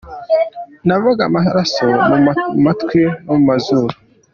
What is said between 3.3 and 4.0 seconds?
mu mazuru.